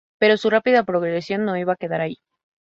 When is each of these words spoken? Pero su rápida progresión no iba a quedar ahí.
Pero 0.17 0.35
su 0.35 0.49
rápida 0.49 0.81
progresión 0.81 1.45
no 1.45 1.55
iba 1.57 1.73
a 1.73 1.75
quedar 1.75 2.01
ahí. 2.01 2.17